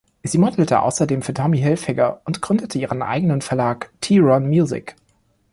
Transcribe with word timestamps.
Sie 0.23 0.39
modelte 0.39 0.79
außerdem 0.79 1.21
für 1.21 1.35
Tommy 1.35 1.59
Hilfiger 1.59 2.21
und 2.25 2.41
gründete 2.41 2.79
ihren 2.79 3.03
einen 3.03 3.11
eigenen 3.11 3.41
Verlag, 3.43 3.93
"T-Ron 4.01 4.49
Music". 4.49 4.95